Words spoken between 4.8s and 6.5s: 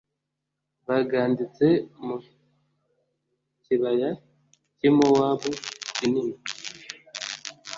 i Mowabu kinini